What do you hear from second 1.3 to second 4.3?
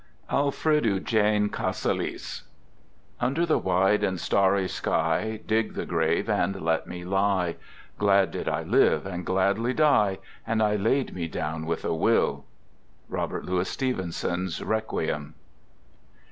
CASALIS Under the wide and